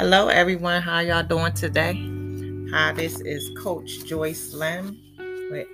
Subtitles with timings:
[0.00, 0.80] Hello, everyone.
[0.80, 1.92] How y'all doing today?
[2.72, 4.98] Hi, this is Coach Joyce Lynn
[5.50, 5.68] with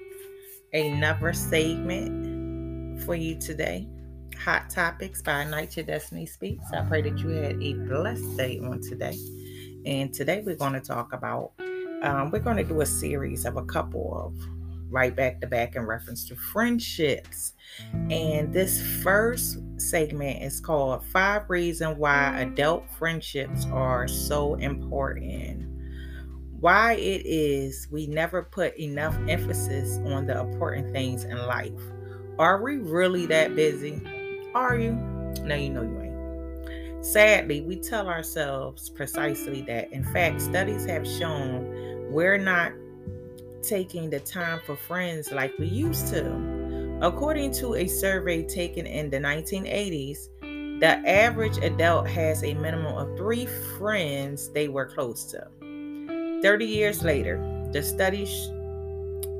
[0.73, 3.89] another segment for you today.
[4.45, 6.65] Hot Topics by Ignite Your Destiny Speaks.
[6.73, 9.17] I pray that you had a blessed day on today.
[9.87, 11.53] And today we're going to talk about,
[12.03, 14.35] um, we're going to do a series of a couple of
[14.91, 17.55] right back to back in reference to friendships.
[18.11, 25.65] And this first segment is called Five Reasons Why Adult Friendships Are So Important.
[26.61, 31.73] Why it is we never put enough emphasis on the important things in life.
[32.39, 34.01] Are we really that busy?
[34.55, 34.93] Are you?
[35.43, 37.05] No, you know you ain't.
[37.05, 39.93] Sadly, we tell ourselves precisely that.
[39.93, 42.73] In fact, studies have shown we're not
[43.69, 46.99] taking the time for friends like we used to.
[47.03, 50.29] According to a survey taken in the 1980s,
[50.81, 53.47] the average adult has a minimum of three
[53.79, 55.49] friends they were close to.
[56.43, 57.39] 30 years later,
[57.73, 58.27] the study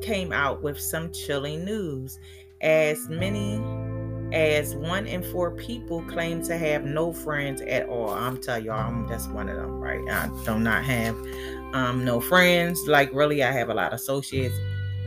[0.03, 2.19] came out with some chilling news.
[2.63, 3.59] As many
[4.33, 8.11] as one in four people claim to have no friends at all.
[8.11, 10.01] I'm telling y'all, I'm just one of them, right?
[10.09, 11.17] I do not have
[11.73, 12.81] um, no friends.
[12.87, 14.57] Like, really, I have a lot of associates.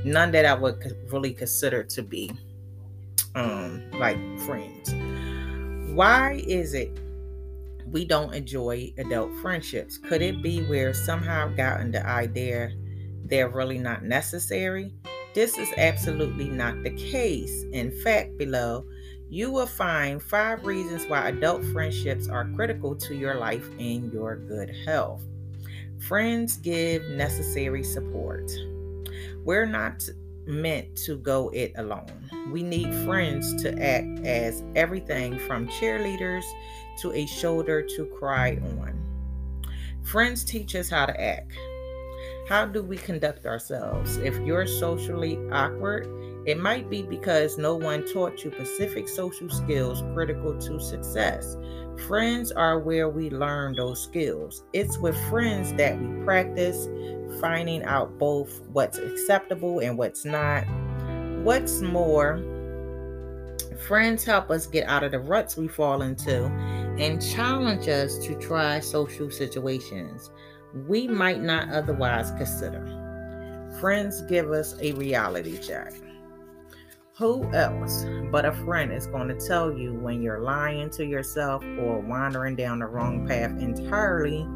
[0.06, 2.32] None that I would really consider to be
[3.36, 4.94] um, like friends.
[5.94, 6.98] Why is it
[7.88, 9.98] we don't enjoy adult friendships?
[9.98, 12.72] Could it be we're somehow gotten the idea
[13.26, 14.94] they're really not necessary?
[15.34, 17.66] This is absolutely not the case.
[17.72, 18.84] In fact, below,
[19.30, 24.38] you will find five reasons why adult friendships are critical to your life and your
[24.38, 25.22] good health.
[26.00, 28.50] Friends give necessary support.
[29.46, 30.08] We're not
[30.48, 32.30] meant to go it alone.
[32.52, 36.44] We need friends to act as everything from cheerleaders
[37.02, 39.00] to a shoulder to cry on.
[40.04, 41.54] Friends teach us how to act.
[42.48, 44.18] How do we conduct ourselves?
[44.18, 46.08] If you're socially awkward,
[46.46, 51.58] it might be because no one taught you specific social skills critical to success.
[52.08, 54.64] Friends are where we learn those skills.
[54.74, 56.88] It's with friends that we practice
[57.40, 60.64] finding out both what's acceptable and what's not.
[61.44, 62.38] What's more,
[63.88, 68.36] friends help us get out of the ruts we fall into and challenge us to
[68.36, 70.32] try social situations
[70.88, 72.86] we might not otherwise consider.
[73.80, 75.94] Friends give us a reality check.
[77.20, 81.62] Who else but a friend is going to tell you when you're lying to yourself
[81.78, 84.48] or wandering down the wrong path entirely?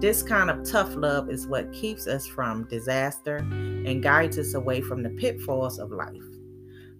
[0.00, 4.80] This kind of tough love is what keeps us from disaster and guides us away
[4.80, 6.24] from the pitfalls of life.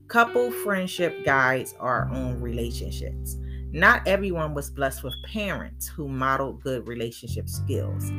[0.09, 3.39] Couple friendship guides our own relationships.
[3.73, 8.11] Not everyone was blessed with parents who modeled good relationship skills.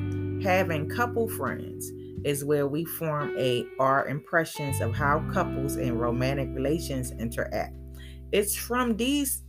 [0.43, 1.91] Having couple friends
[2.23, 7.75] is where we form a our impressions of how couples in romantic relations interact.
[8.31, 9.43] It's from these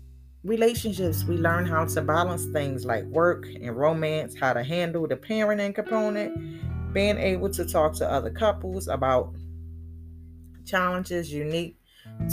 [0.45, 5.17] relationships we learn how to balance things like work and romance, how to handle the
[5.17, 9.35] parenting component, being able to talk to other couples about
[10.65, 11.77] challenges unique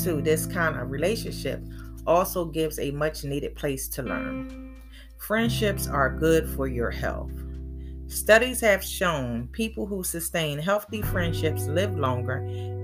[0.03, 1.63] to this kind of relationship
[2.07, 4.75] also gives a much needed place to learn.
[5.17, 7.31] Friendships are good for your health.
[8.09, 12.37] Studies have shown people who sustain healthy friendships live longer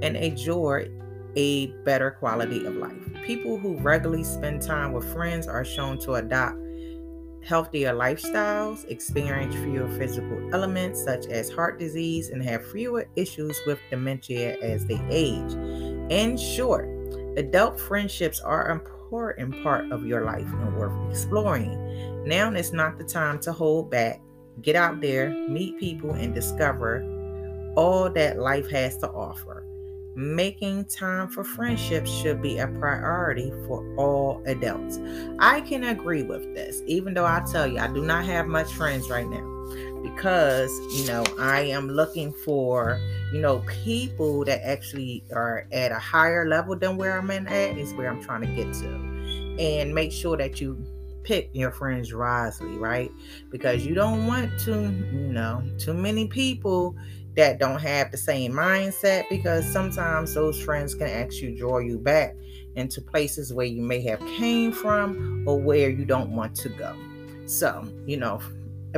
[0.03, 0.87] and enjoy
[1.35, 2.93] a better quality of life.
[3.25, 6.59] People who regularly spend time with friends are shown to adopt
[7.43, 13.79] healthier lifestyles, experience fewer physical elements such as heart disease, and have fewer issues with
[13.89, 15.53] dementia as they age.
[16.11, 16.87] In short,
[17.35, 22.25] adult friendships are an important part of your life and worth exploring.
[22.27, 24.21] Now is not the time to hold back
[24.61, 27.03] Get out there, meet people, and discover
[27.75, 29.65] all that life has to offer.
[30.15, 34.99] Making time for friendships should be a priority for all adults.
[35.39, 38.71] I can agree with this, even though I tell you I do not have much
[38.71, 39.55] friends right now
[40.03, 42.99] because you know I am looking for
[43.33, 47.93] you know people that actually are at a higher level than where I'm at is
[47.95, 48.87] where I'm trying to get to
[49.59, 50.77] and make sure that you
[51.25, 53.11] pick your friends wisely, right?
[53.49, 54.01] Because you mm-hmm.
[54.01, 56.95] don't want to, you know, too many people
[57.35, 62.35] that don't have the same mindset because sometimes those friends can actually draw you back
[62.75, 66.95] into places where you may have came from or where you don't want to go.
[67.45, 68.39] So, you know,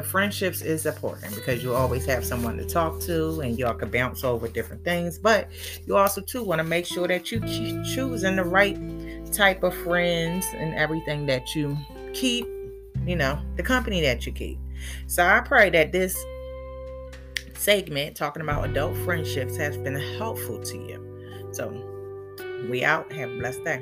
[0.01, 4.23] friendships is important because you always have someone to talk to and y'all can bounce
[4.23, 5.47] over different things but
[5.85, 7.39] you also too want to make sure that you
[7.83, 8.77] choosing the right
[9.31, 11.75] type of friends and everything that you
[12.13, 12.45] keep,
[13.05, 14.59] you know, the company that you keep.
[15.07, 16.17] So I pray that this
[17.55, 21.49] segment talking about adult friendships has been helpful to you.
[21.51, 21.69] So
[22.69, 23.11] we out.
[23.13, 23.81] Have a blessed day.